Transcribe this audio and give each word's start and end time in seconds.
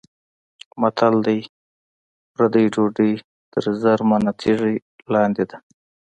متل 0.81 1.15
دی: 1.25 1.39
پردۍ 2.33 2.65
ډوډۍ 2.73 3.13
تر 3.53 3.63
زرمنه 3.81 4.31
تیږه 4.39 4.69
لاندې 5.13 5.43
ده. 5.49 5.57